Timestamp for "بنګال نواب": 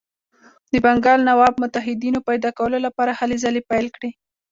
0.85-1.53